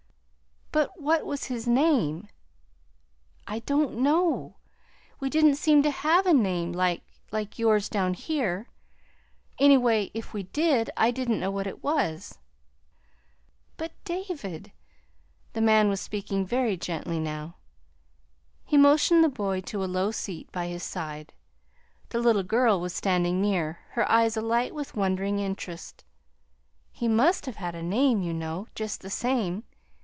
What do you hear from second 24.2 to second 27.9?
alight with wondering interest. "He must have had a